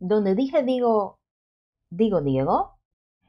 [0.00, 1.20] donde dije digo,
[1.90, 2.78] digo Diego.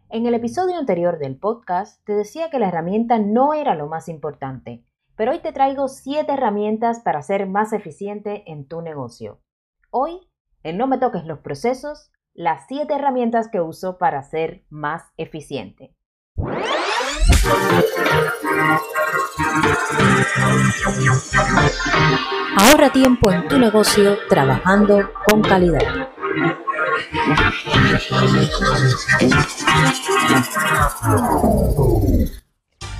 [0.10, 4.10] En el episodio anterior del podcast te decía que la herramienta no era lo más
[4.10, 4.84] importante,
[5.16, 9.40] pero hoy te traigo 7 herramientas para ser más eficiente en tu negocio.
[9.90, 10.28] Hoy,
[10.64, 15.96] en No me toques los procesos, las 7 herramientas que uso para ser más eficiente.
[22.58, 26.10] Ahorra tiempo en tu negocio trabajando con calidad.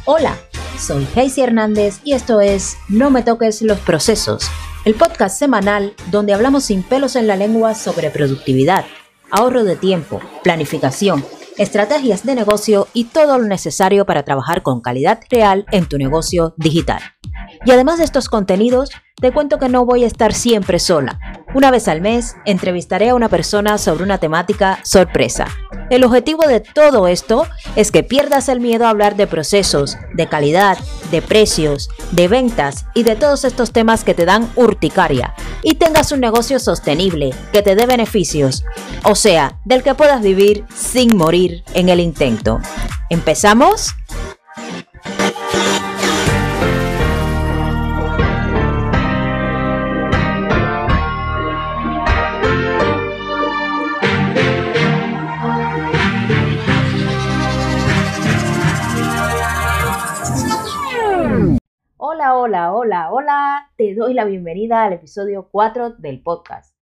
[0.06, 0.38] Hola,
[0.78, 4.50] soy Heisy Hernández y esto es No me toques los procesos,
[4.86, 8.86] el podcast semanal donde hablamos sin pelos en la lengua sobre productividad,
[9.30, 11.24] ahorro de tiempo, planificación,
[11.58, 16.54] estrategias de negocio y todo lo necesario para trabajar con calidad real en tu negocio
[16.58, 17.02] digital.
[17.66, 18.90] Y además de estos contenidos,
[19.20, 21.20] te cuento que no voy a estar siempre sola.
[21.54, 25.48] Una vez al mes, entrevistaré a una persona sobre una temática sorpresa.
[25.92, 27.46] El objetivo de todo esto
[27.76, 30.78] es que pierdas el miedo a hablar de procesos, de calidad,
[31.12, 36.12] de precios, de ventas y de todos estos temas que te dan urticaria y tengas
[36.14, 38.64] un negocio sostenible que te dé beneficios,
[39.04, 42.60] o sea, del que puedas vivir sin morir en el intento.
[43.10, 43.94] ¿Empezamos?
[62.44, 63.72] Hola, hola, hola.
[63.78, 66.76] Te doy la bienvenida al episodio 4 del podcast.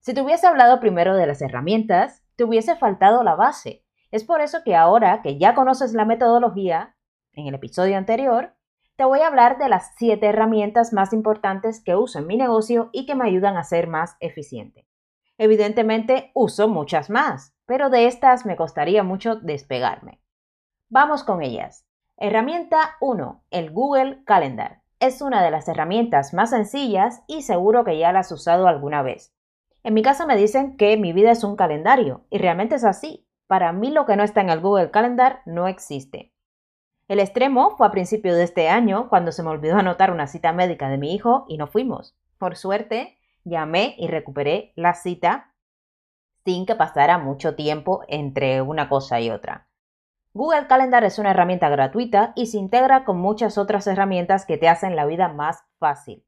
[0.00, 3.82] Si te hubiese hablado primero de las herramientas, te hubiese faltado la base.
[4.10, 6.98] Es por eso que ahora que ya conoces la metodología,
[7.32, 8.56] en el episodio anterior,
[8.96, 12.90] te voy a hablar de las 7 herramientas más importantes que uso en mi negocio
[12.92, 14.86] y que me ayudan a ser más eficiente.
[15.38, 20.20] Evidentemente uso muchas más, pero de estas me costaría mucho despegarme.
[20.90, 21.86] Vamos con ellas.
[22.18, 23.44] Herramienta 1.
[23.50, 24.82] El Google Calendar.
[24.98, 29.02] Es una de las herramientas más sencillas y seguro que ya la has usado alguna
[29.02, 29.34] vez.
[29.82, 33.28] En mi casa me dicen que mi vida es un calendario y realmente es así.
[33.46, 36.32] Para mí lo que no está en el Google Calendar no existe.
[37.08, 40.52] El extremo fue a principio de este año cuando se me olvidó anotar una cita
[40.52, 42.16] médica de mi hijo y no fuimos.
[42.38, 45.52] Por suerte, llamé y recuperé la cita
[46.46, 49.65] sin que pasara mucho tiempo entre una cosa y otra.
[50.36, 54.68] Google Calendar es una herramienta gratuita y se integra con muchas otras herramientas que te
[54.68, 56.26] hacen la vida más fácil.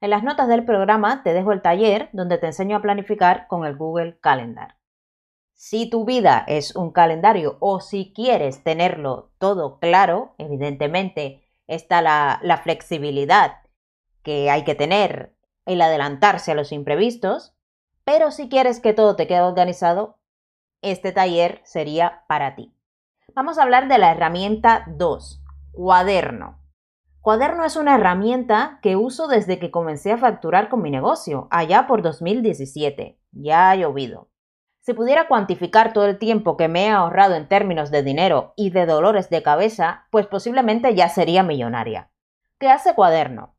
[0.00, 3.66] En las notas del programa te dejo el taller donde te enseño a planificar con
[3.66, 4.78] el Google Calendar.
[5.52, 12.60] Si tu vida es un calendario o si quieres tenerlo todo claro, evidentemente está la,
[12.62, 13.58] flexibilidad
[14.22, 17.54] que hay que tener, el adelantarse a los imprevistos,
[18.04, 20.18] pero si quieres que todo te quede organizado,
[20.80, 22.74] este taller sería para ti.
[23.34, 25.42] Vamos a hablar de la herramienta 2,
[25.72, 26.58] cuaderno.
[27.20, 31.86] Cuaderno es una herramienta que uso desde que comencé a facturar con mi negocio, allá
[31.86, 33.20] por 2017.
[33.32, 34.30] Ya ha llovido.
[34.80, 38.70] Si pudiera cuantificar todo el tiempo que me he ahorrado en términos de dinero y
[38.70, 42.10] de dolores de cabeza, pues posiblemente ya sería millonaria.
[42.58, 43.54] ¿Qué hace Cuaderno?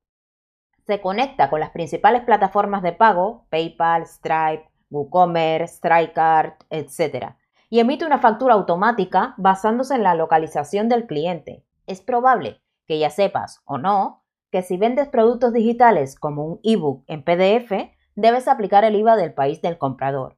[0.87, 7.35] Se conecta con las principales plataformas de pago, PayPal, Stripe, WooCommerce, StrikeCard, etc
[7.71, 11.65] y emite una factura automática basándose en la localización del cliente.
[11.87, 17.05] Es probable que ya sepas o no que si vendes productos digitales como un ebook
[17.07, 17.71] en PDF,
[18.15, 20.37] debes aplicar el IVA del país del comprador.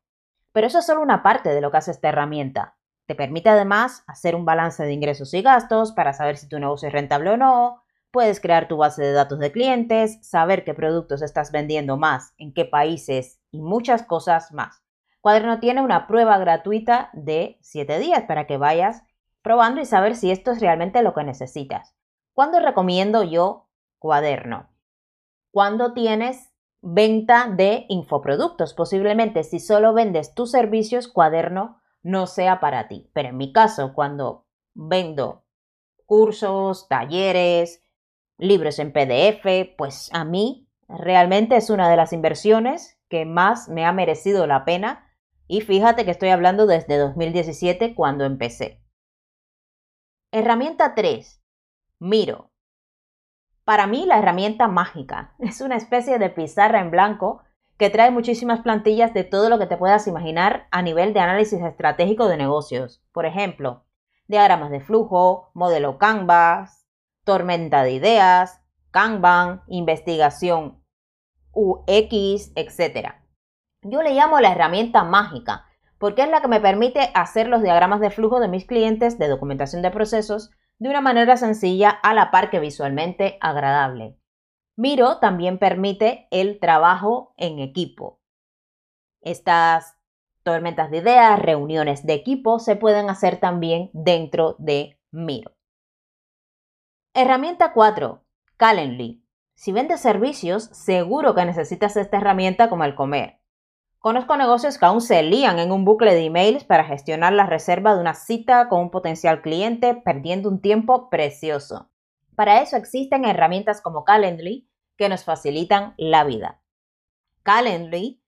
[0.51, 2.77] Pero eso es solo una parte de lo que hace esta herramienta.
[3.07, 6.87] Te permite además hacer un balance de ingresos y gastos para saber si tu negocio
[6.87, 11.23] es rentable o no, puedes crear tu base de datos de clientes, saber qué productos
[11.23, 14.82] estás vendiendo más, en qué países y muchas cosas más.
[15.23, 19.03] Cuaderno tiene una prueba gratuita de 7 días para que vayas
[19.41, 21.95] probando y saber si esto es realmente lo que necesitas.
[22.33, 23.69] ¿Cuándo recomiendo yo
[23.99, 24.69] Cuaderno?
[25.49, 26.51] Cuando tienes
[26.81, 28.73] venta de infoproductos.
[28.73, 33.09] Posiblemente si solo vendes tus servicios, Cuaderno no sea para ti.
[33.13, 35.45] Pero en mi caso, cuando vendo
[36.05, 37.81] cursos, talleres,
[38.37, 43.85] libros en PDF, pues a mí realmente es una de las inversiones que más me
[43.85, 45.09] ha merecido la pena
[45.47, 48.81] y fíjate que estoy hablando desde 2017 cuando empecé.
[50.31, 51.43] Herramienta 3.
[51.99, 52.51] Miro.
[53.63, 57.43] Para mí la herramienta mágica es una especie de pizarra en blanco
[57.77, 61.61] que trae muchísimas plantillas de todo lo que te puedas imaginar a nivel de análisis
[61.61, 63.03] estratégico de negocios.
[63.11, 63.85] Por ejemplo,
[64.27, 66.87] diagramas de flujo, modelo Canvas,
[67.23, 68.61] tormenta de ideas,
[68.91, 70.83] Kanban, investigación
[71.51, 73.22] UX, etc.
[73.83, 75.65] Yo le llamo la herramienta mágica,
[75.97, 79.27] porque es la que me permite hacer los diagramas de flujo de mis clientes de
[79.27, 84.17] documentación de procesos de una manera sencilla a la par que visualmente agradable.
[84.75, 88.19] Miro también permite el trabajo en equipo.
[89.21, 89.97] Estas
[90.43, 95.55] tormentas de ideas, reuniones de equipo se pueden hacer también dentro de Miro.
[97.13, 98.23] Herramienta 4.
[98.57, 99.23] Calendly.
[99.55, 103.42] Si vendes servicios, seguro que necesitas esta herramienta como el comer.
[104.03, 107.95] Conozco negocios que aún se lían en un bucle de emails para gestionar la reserva
[107.95, 111.89] de una cita con un potencial cliente, perdiendo un tiempo precioso.
[112.35, 116.61] Para eso existen herramientas como Calendly que nos facilitan la vida.
[117.43, 118.21] Calendly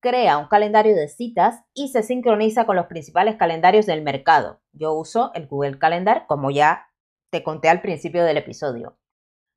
[0.00, 4.60] crea un calendario de citas y se sincroniza con los principales calendarios del mercado.
[4.72, 6.90] Yo uso el Google Calendar, como ya
[7.30, 8.98] te conté al principio del episodio.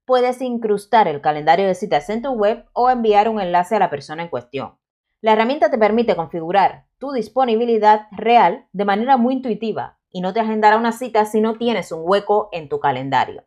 [0.05, 3.89] Puedes incrustar el calendario de citas en tu web o enviar un enlace a la
[3.89, 4.77] persona en cuestión.
[5.21, 10.39] La herramienta te permite configurar tu disponibilidad real de manera muy intuitiva y no te
[10.39, 13.43] agendará una cita si no tienes un hueco en tu calendario.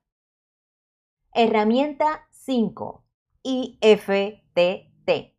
[1.33, 3.05] Herramienta 5.
[3.43, 5.35] IFTT.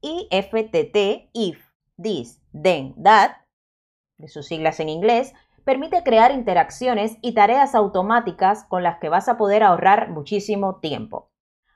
[0.00, 1.64] IFTT, if,
[1.96, 3.32] this, then, that,
[4.18, 5.32] de sus siglas en inglés,
[5.64, 11.31] permite crear interacciones y tareas automáticas con las que vas a poder ahorrar muchísimo tiempo.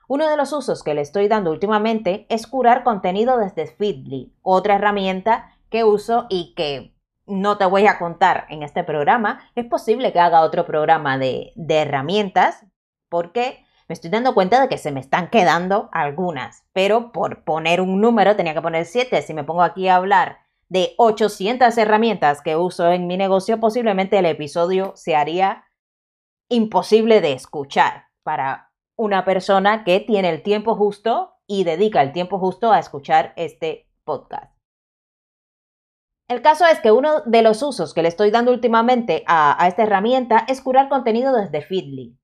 [0.07, 4.75] Uno de los usos que le estoy dando últimamente es curar contenido desde Feedly, otra
[4.75, 6.95] herramienta que uso y que
[7.25, 9.41] no te voy a contar en este programa.
[9.55, 12.65] Es posible que haga otro programa de, herramientas
[13.09, 17.81] porque me estoy dando cuenta de que se me están quedando algunas, pero por poner
[17.81, 19.21] un número tenía que poner 7.
[19.21, 20.39] Si me pongo aquí a hablar
[20.69, 25.65] de 800 herramientas que uso en mi negocio, posiblemente el episodio se haría
[26.49, 28.66] imposible de escuchar para
[28.97, 33.89] una persona que tiene el tiempo justo y dedica el tiempo justo a escuchar este
[34.03, 34.57] podcast.
[36.27, 39.83] El caso es que uno de los usos que le estoy dando últimamente a, esta
[39.83, 42.19] herramienta es curar contenido desde Feedly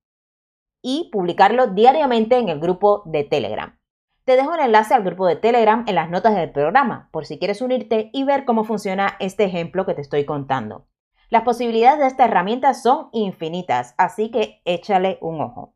[0.82, 3.78] y publicarlo diariamente en el grupo de Telegram.
[4.24, 7.38] Te dejo el enlace al grupo de Telegram en las notas del programa, por si
[7.38, 10.86] quieres unirte y ver cómo funciona este ejemplo que te estoy contando.
[11.30, 15.74] Las posibilidades de esta herramienta son infinitas, así que échale un ojo.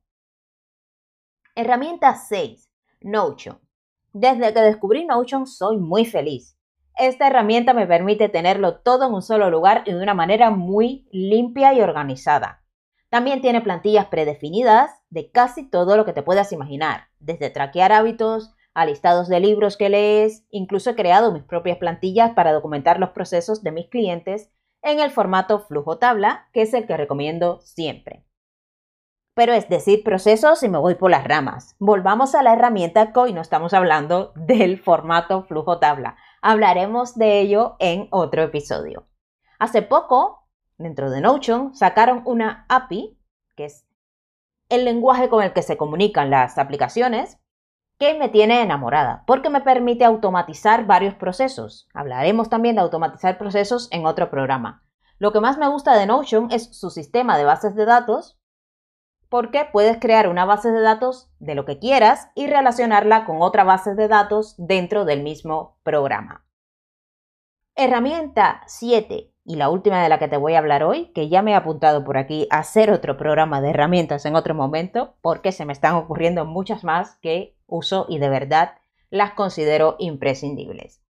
[1.60, 2.70] Herramienta 6.
[3.00, 3.58] Notion.
[4.12, 6.56] Desde que descubrí Notion soy muy feliz.
[6.96, 11.08] Esta herramienta me permite tenerlo todo en un solo lugar y de una manera muy
[11.10, 12.62] limpia y organizada.
[13.10, 18.54] También tiene plantillas predefinidas de casi todo lo que te puedas imaginar, desde traquear hábitos
[18.72, 23.10] a listados de libros que lees, incluso he creado mis propias plantillas para documentar los
[23.10, 28.27] procesos de mis clientes en el formato flujo tabla, que es el que recomiendo siempre.
[29.38, 31.76] Pero es decir, procesos y me voy por las ramas.
[31.78, 36.16] Volvamos a la herramienta que hoy no estamos hablando del formato flujo tabla.
[36.42, 39.06] Hablaremos de ello en otro episodio.
[39.60, 43.16] Hace poco, dentro de Notion, sacaron una API,
[43.54, 43.86] que es
[44.70, 47.38] el lenguaje con el que se comunican las aplicaciones
[47.96, 51.86] que me tiene enamorada, porque me permite automatizar varios procesos.
[51.94, 54.82] Hablaremos también de automatizar procesos en otro programa.
[55.20, 58.37] Lo que más me gusta de Notion es su sistema de bases de datos,
[59.28, 63.64] porque puedes crear una base de datos de lo que quieras y relacionarla con otra
[63.64, 66.44] base de datos dentro del mismo programa.
[67.74, 71.40] Herramienta 7 y la última de la que te voy a hablar hoy, que ya
[71.40, 75.52] me he apuntado por aquí a hacer otro programa de herramientas en otro momento, porque
[75.52, 78.74] se me están ocurriendo muchas más que uso y de verdad
[79.08, 81.02] las considero imprescindibles.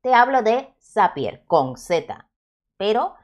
[0.00, 2.28] Te hablo de Zapier con Z,
[2.76, 3.14] pero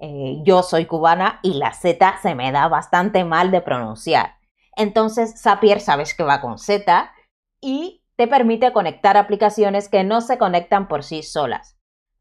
[0.00, 4.36] eh, yo soy cubana y la Z se me da bastante mal de pronunciar.
[4.76, 7.12] Entonces Zapier sabes que va con Z
[7.60, 11.78] y te permite conectar aplicaciones que no se conectan por sí solas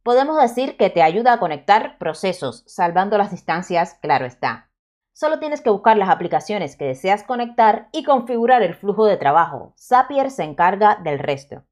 [0.07, 4.71] podemos decir que te ayuda a conectar procesos, salvando las distancias, claro está.
[5.11, 9.73] Solo tienes que buscar las aplicaciones que deseas conectar y configurar el flujo de trabajo.
[9.77, 11.65] Zapier se encarga del resto.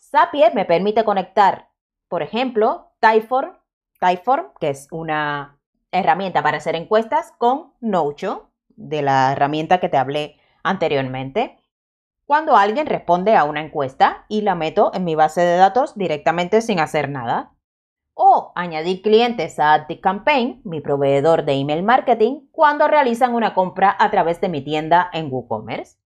[0.00, 1.68] Zapier me permite conectar,
[2.08, 3.56] por ejemplo, Typeform,
[4.02, 5.60] Typeform que es una
[5.92, 8.40] herramienta para hacer encuestas, con Notion,
[8.74, 11.58] de la herramienta que te hablé anteriormente.
[12.26, 16.62] Cuando alguien responde a una encuesta y la meto en mi base de datos directamente
[16.62, 17.52] sin hacer nada
[18.14, 24.10] o añadir clientes a ActiveCampaign, mi proveedor de email marketing, cuando realizan una compra a
[24.10, 25.98] través de mi tienda en WooCommerce.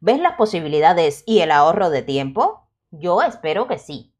[0.00, 2.68] ¿Ves las posibilidades y el ahorro de tiempo?
[2.90, 4.11] Yo espero que sí.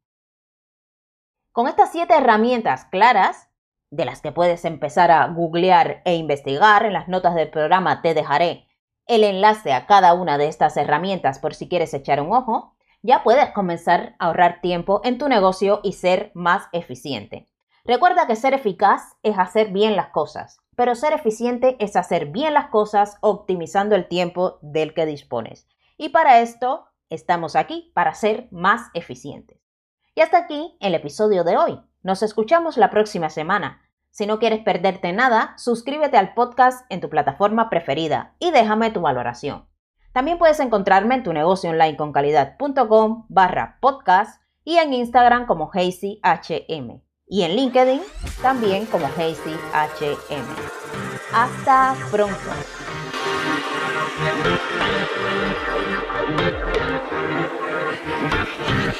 [1.53, 3.47] Con estas siete herramientas claras,
[3.91, 8.15] de las que puedes empezar a googlear e investigar, en las notas del programa te
[8.15, 8.67] dejaré
[9.05, 13.21] el enlace a cada una de estas herramientas por si quieres echar un ojo, ya
[13.21, 17.47] puedes comenzar a ahorrar tiempo en tu negocio y ser más eficiente.
[17.85, 22.55] Recuerda que ser eficaz es hacer bien las cosas, pero ser eficiente es hacer bien
[22.55, 25.67] las cosas optimizando el tiempo del que dispones.
[25.97, 29.62] Y para esto estamos aquí, para ser más eficientes.
[30.15, 31.79] Y hasta aquí el episodio de hoy.
[32.03, 33.81] Nos escuchamos la próxima semana.
[34.11, 39.01] Si no quieres perderte nada, suscríbete al podcast en tu plataforma preferida y déjame tu
[39.01, 39.65] valoración.
[40.11, 45.71] También puedes encontrarme en tu negocio online con calidad.com barra podcast y en Instagram como
[45.73, 48.01] HazyHM y en LinkedIn
[48.43, 50.45] también como HazyHM.
[51.33, 52.37] Hasta pronto.